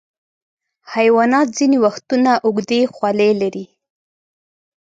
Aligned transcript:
حیوانات 0.93 1.47
ځینې 1.57 1.77
وختونه 1.85 2.31
اوږدې 2.45 2.79
خولۍ 2.95 3.31
لري. 3.41 3.65